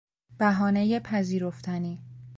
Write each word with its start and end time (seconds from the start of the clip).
بهانهی 0.39 0.99
پذیرفتنی 0.99 2.01